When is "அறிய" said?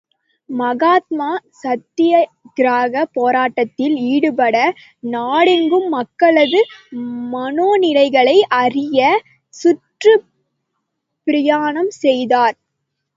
8.61-8.99